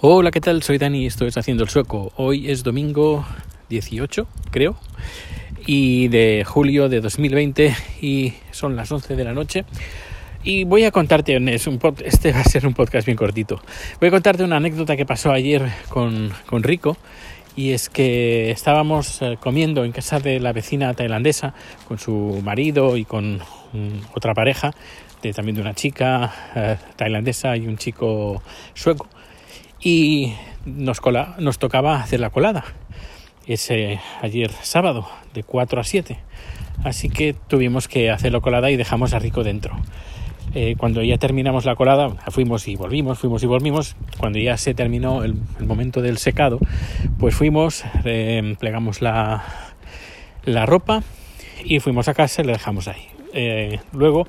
Hola, 0.00 0.30
¿qué 0.30 0.40
tal? 0.40 0.62
Soy 0.62 0.78
Dani, 0.78 1.06
esto 1.06 1.26
es 1.26 1.36
Haciendo 1.36 1.64
el 1.64 1.70
Sueco. 1.70 2.12
Hoy 2.14 2.52
es 2.52 2.62
domingo 2.62 3.26
18, 3.68 4.28
creo, 4.52 4.76
y 5.66 6.06
de 6.06 6.44
julio 6.46 6.88
de 6.88 7.00
2020 7.00 7.74
y 8.00 8.34
son 8.52 8.76
las 8.76 8.92
11 8.92 9.16
de 9.16 9.24
la 9.24 9.32
noche. 9.32 9.64
Y 10.44 10.62
voy 10.62 10.84
a 10.84 10.92
contarte, 10.92 11.36
este 12.04 12.30
va 12.32 12.38
a 12.38 12.44
ser 12.44 12.64
un 12.64 12.74
podcast 12.74 13.06
bien 13.06 13.16
cortito, 13.16 13.60
voy 13.98 14.06
a 14.06 14.12
contarte 14.12 14.44
una 14.44 14.58
anécdota 14.58 14.96
que 14.96 15.04
pasó 15.04 15.32
ayer 15.32 15.68
con, 15.88 16.30
con 16.46 16.62
Rico 16.62 16.96
y 17.56 17.72
es 17.72 17.88
que 17.88 18.52
estábamos 18.52 19.20
eh, 19.20 19.36
comiendo 19.40 19.84
en 19.84 19.90
casa 19.90 20.20
de 20.20 20.38
la 20.38 20.52
vecina 20.52 20.94
tailandesa 20.94 21.54
con 21.88 21.98
su 21.98 22.40
marido 22.44 22.96
y 22.96 23.04
con 23.04 23.40
otra 24.14 24.32
pareja, 24.32 24.70
de, 25.22 25.32
también 25.32 25.56
de 25.56 25.62
una 25.62 25.74
chica 25.74 26.32
eh, 26.54 26.76
tailandesa 26.94 27.56
y 27.56 27.66
un 27.66 27.76
chico 27.76 28.40
sueco 28.74 29.08
y 29.80 30.34
nos, 30.64 31.00
cola, 31.00 31.34
nos 31.38 31.58
tocaba 31.58 32.00
hacer 32.00 32.20
la 32.20 32.30
colada. 32.30 32.64
Ese 33.46 34.00
ayer 34.20 34.50
sábado 34.62 35.08
de 35.34 35.42
4 35.42 35.80
a 35.80 35.84
7. 35.84 36.18
Así 36.84 37.08
que 37.08 37.34
tuvimos 37.34 37.88
que 37.88 38.10
hacer 38.10 38.32
la 38.32 38.40
colada 38.40 38.70
y 38.70 38.76
dejamos 38.76 39.14
a 39.14 39.18
Rico 39.18 39.42
dentro. 39.42 39.76
Eh, 40.54 40.76
cuando 40.78 41.02
ya 41.02 41.18
terminamos 41.18 41.64
la 41.64 41.76
colada, 41.76 42.08
fuimos 42.30 42.68
y 42.68 42.76
volvimos, 42.76 43.18
fuimos 43.18 43.42
y 43.42 43.46
volvimos. 43.46 43.96
Cuando 44.18 44.38
ya 44.38 44.56
se 44.56 44.74
terminó 44.74 45.22
el, 45.24 45.34
momento 45.60 46.02
del 46.02 46.18
secado, 46.18 46.58
pues 47.18 47.34
fuimos, 47.34 47.84
eh, 48.04 48.56
plegamos 48.58 49.02
la, 49.02 49.44
la 50.44 50.66
ropa 50.66 51.02
y 51.64 51.80
fuimos 51.80 52.08
a 52.08 52.14
casa 52.14 52.42
y 52.42 52.46
la 52.46 52.52
dejamos 52.52 52.88
ahí. 52.88 53.08
Eh, 53.34 53.80
luego 53.92 54.26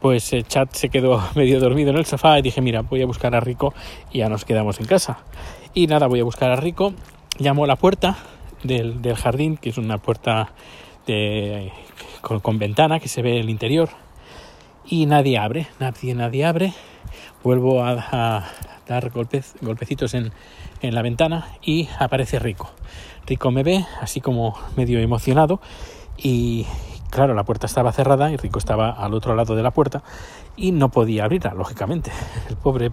pues 0.00 0.32
el 0.32 0.46
chat 0.46 0.72
se 0.72 0.88
quedó 0.88 1.22
medio 1.34 1.60
dormido 1.60 1.90
en 1.90 1.96
el 1.96 2.06
sofá 2.06 2.38
y 2.38 2.42
dije, 2.42 2.60
mira, 2.60 2.82
voy 2.82 3.02
a 3.02 3.06
buscar 3.06 3.34
a 3.34 3.40
Rico 3.40 3.74
y 4.12 4.18
ya 4.18 4.28
nos 4.28 4.44
quedamos 4.44 4.80
en 4.80 4.86
casa. 4.86 5.18
Y 5.74 5.86
nada, 5.86 6.06
voy 6.06 6.20
a 6.20 6.24
buscar 6.24 6.50
a 6.50 6.56
Rico, 6.56 6.94
llamo 7.38 7.64
a 7.64 7.66
la 7.66 7.76
puerta 7.76 8.16
del, 8.62 9.00
jardín, 9.16 9.56
que 9.56 9.70
es 9.70 9.78
una 9.78 9.98
puerta 9.98 10.52
de, 11.06 11.72
con, 12.22 12.58
ventana 12.58 12.98
que 12.98 13.08
se 13.08 13.22
ve 13.22 13.38
el 13.38 13.50
interior, 13.50 13.90
y 14.86 15.06
nadie 15.06 15.38
abre, 15.38 15.66
nadie, 15.78 16.14
nadie 16.14 16.44
abre. 16.44 16.72
Vuelvo 17.42 17.84
a, 17.84 18.44
dar 18.86 19.10
golpes, 19.10 19.54
golpecitos 19.60 20.14
en, 20.14 20.32
en 20.80 20.94
la 20.94 21.02
ventana 21.02 21.48
y 21.62 21.88
aparece 21.98 22.38
Rico. 22.38 22.70
Rico 23.26 23.50
me 23.50 23.64
ve 23.64 23.84
así 24.00 24.20
como 24.20 24.56
medio 24.76 25.00
emocionado 25.00 25.60
y, 26.16 26.66
Claro, 27.16 27.32
la 27.32 27.44
puerta 27.44 27.64
estaba 27.64 27.92
cerrada 27.92 28.30
y 28.30 28.36
Rico 28.36 28.58
estaba 28.58 28.90
al 28.90 29.14
otro 29.14 29.34
lado 29.34 29.56
de 29.56 29.62
la 29.62 29.70
puerta 29.70 30.02
y 30.54 30.72
no 30.72 30.90
podía 30.90 31.24
abrirla, 31.24 31.54
lógicamente. 31.54 32.12
El 32.50 32.56
pobre, 32.56 32.92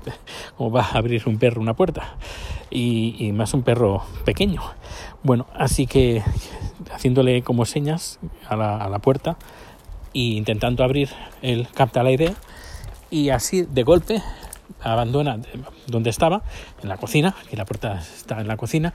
¿cómo 0.56 0.72
va 0.72 0.82
a 0.82 0.98
abrir 0.98 1.24
un 1.26 1.38
perro 1.38 1.60
una 1.60 1.74
puerta? 1.74 2.16
Y, 2.70 3.34
más 3.34 3.54
un 3.54 3.64
perro 3.64 4.02
pequeño. 4.24 4.62
Bueno, 5.24 5.46
así 5.54 5.88
que 5.88 6.24
haciéndole 6.94 7.42
como 7.42 7.66
señas 7.66 8.18
a 8.48 8.56
la, 8.56 9.00
puerta 9.00 9.36
e 10.14 10.20
intentando 10.20 10.86
abrir, 10.86 11.10
él 11.42 11.68
capta 11.74 12.02
la 12.02 12.12
idea 12.12 12.32
y 13.10 13.28
así 13.28 13.64
de 13.64 13.84
golpe 13.84 14.24
abandona 14.80 15.38
donde 15.88 16.10
estaba, 16.10 16.44
en 16.82 16.88
la 16.88 16.96
cocina, 16.96 17.36
que 17.50 17.58
la 17.58 17.66
puerta 17.66 18.00
está 18.00 18.40
en 18.40 18.48
la 18.48 18.56
cocina, 18.56 18.94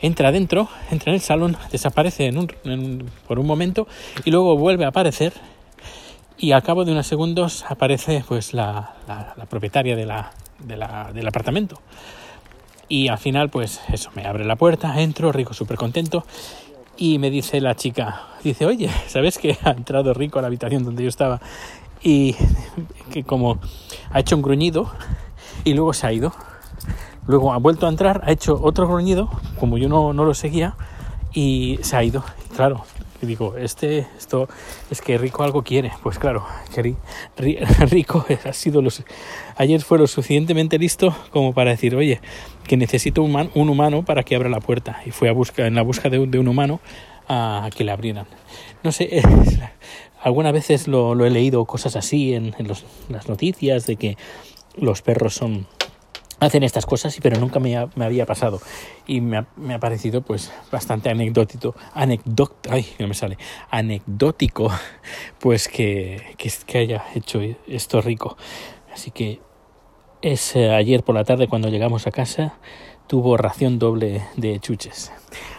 entra 0.00 0.32
dentro, 0.32 0.68
entra 0.90 1.10
en 1.10 1.14
el 1.14 1.20
salón, 1.20 1.56
desaparece 1.70 2.26
en 2.26 2.38
un, 2.38 3.10
por 3.26 3.38
un 3.38 3.46
momento 3.46 3.86
y 4.24 4.30
luego 4.30 4.56
vuelve 4.56 4.84
a 4.84 4.88
aparecer 4.88 5.32
y 6.38 6.52
al 6.52 6.62
cabo 6.62 6.84
de 6.84 6.92
unos 6.92 7.06
segundos 7.06 7.64
aparece 7.68 8.22
pues 8.28 8.52
la, 8.52 8.94
la, 9.08 9.46
propietaria 9.46 9.96
de 9.96 10.04
la, 10.04 10.32
del 10.58 11.26
apartamento. 11.26 11.80
Y 12.88 13.08
al 13.08 13.18
final 13.18 13.48
pues 13.48 13.80
eso, 13.92 14.10
me 14.14 14.26
abre 14.26 14.44
la 14.44 14.56
puerta, 14.56 15.00
entro, 15.00 15.32
Rico 15.32 15.54
súper 15.54 15.76
contento 15.76 16.24
y 16.96 17.18
me 17.18 17.30
dice 17.30 17.60
la 17.60 17.74
chica, 17.74 18.22
dice, 18.42 18.66
oye, 18.66 18.90
¿sabes 19.06 19.38
que 19.38 19.56
ha 19.62 19.70
entrado 19.70 20.14
Rico 20.14 20.38
a 20.38 20.42
la 20.42 20.48
habitación 20.48 20.84
donde 20.84 21.02
yo 21.02 21.08
estaba? 21.08 21.40
Y 22.02 22.36
que 23.12 23.24
como 23.24 23.58
ha 24.10 24.20
hecho 24.20 24.36
un 24.36 24.42
gruñido 24.42 24.92
y 25.64 25.74
luego 25.74 25.92
se 25.92 26.06
ha 26.06 26.12
ido. 26.12 26.32
Luego 27.26 27.52
ha 27.52 27.58
vuelto 27.58 27.86
a 27.86 27.88
entrar, 27.88 28.22
ha 28.24 28.32
hecho 28.32 28.60
otro 28.62 28.86
gruñido, 28.86 29.28
como 29.58 29.78
yo 29.78 29.88
no, 29.88 30.12
no 30.12 30.24
lo 30.24 30.34
seguía, 30.34 30.76
y 31.32 31.78
se 31.82 31.96
ha 31.96 32.04
ido. 32.04 32.24
Claro, 32.54 32.84
digo, 33.20 33.56
este, 33.56 34.06
esto 34.18 34.48
es 34.90 35.00
que 35.00 35.18
Rico 35.18 35.42
algo 35.42 35.62
quiere. 35.62 35.92
Pues 36.02 36.18
claro, 36.18 36.44
Rico 37.90 38.24
ha 38.44 38.52
sido 38.52 38.82
los, 38.82 39.02
ayer 39.56 39.80
fue 39.82 39.98
lo 39.98 40.06
suficientemente 40.06 40.78
listo 40.78 41.14
como 41.30 41.52
para 41.52 41.70
decir, 41.70 41.94
oye, 41.96 42.20
que 42.66 42.76
necesito 42.76 43.22
un, 43.22 43.50
humano 43.54 44.04
para 44.04 44.22
que 44.22 44.36
abra 44.36 44.48
la 44.48 44.60
puerta. 44.60 45.00
Y 45.06 45.10
fue 45.10 45.28
a 45.28 45.32
buscar, 45.32 45.66
en 45.66 45.74
la 45.74 45.82
busca 45.82 46.08
de, 46.10 46.18
un 46.18 46.48
humano 46.48 46.80
a, 47.28 47.70
que 47.74 47.84
le 47.84 47.92
abrieran. 47.92 48.26
No 48.82 48.92
sé, 48.92 49.22
algunas 50.22 50.52
veces 50.52 50.88
lo, 50.88 51.24
he 51.24 51.30
leído 51.30 51.64
cosas 51.64 51.96
así 51.96 52.34
en 52.34 52.54
las 53.08 53.28
noticias 53.28 53.86
de 53.86 53.96
que 53.96 54.16
los 54.76 55.02
perros 55.02 55.34
son 55.34 55.66
hacen 56.40 56.62
estas 56.62 56.86
cosas, 56.86 57.16
pero 57.22 57.38
nunca 57.38 57.60
me, 57.60 57.76
había 57.76 58.26
pasado. 58.26 58.60
Y 59.06 59.20
me 59.20 59.38
ha, 59.38 59.78
parecido 59.78 60.22
pues 60.22 60.52
bastante 60.70 61.10
anecdótico, 61.10 61.74
ay, 61.94 62.86
no 62.98 63.08
me 63.08 63.14
sale, 63.14 63.38
pues 65.40 65.68
que, 65.68 66.36
que, 66.36 66.78
haya 66.78 67.04
hecho 67.14 67.40
esto 67.66 68.00
rico. 68.00 68.36
Así 68.92 69.10
que 69.10 69.40
es 70.22 70.56
eh, 70.56 70.70
ayer 70.70 71.02
por 71.02 71.14
la 71.14 71.24
tarde 71.24 71.48
cuando 71.48 71.68
llegamos 71.68 72.06
a 72.06 72.10
casa, 72.10 72.54
tuvo 73.06 73.36
ración 73.36 73.78
doble 73.78 74.22
de 74.36 74.58
chuches. 74.60 75.12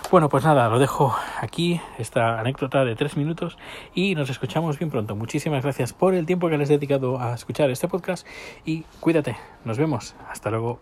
Bueno, 0.09 0.29
pues 0.29 0.45
nada, 0.45 0.69
lo 0.69 0.79
dejo 0.79 1.13
aquí, 1.41 1.81
esta 1.97 2.39
anécdota 2.39 2.85
de 2.85 2.95
tres 2.95 3.17
minutos 3.17 3.57
y 3.93 4.15
nos 4.15 4.29
escuchamos 4.29 4.79
bien 4.79 4.89
pronto. 4.89 5.17
Muchísimas 5.17 5.63
gracias 5.63 5.91
por 5.91 6.13
el 6.13 6.25
tiempo 6.25 6.47
que 6.47 6.57
les 6.57 6.69
he 6.69 6.73
dedicado 6.73 7.19
a 7.19 7.33
escuchar 7.33 7.69
este 7.71 7.89
podcast 7.89 8.25
y 8.63 8.83
cuídate, 9.01 9.35
nos 9.65 9.77
vemos, 9.77 10.15
hasta 10.29 10.49
luego. 10.49 10.79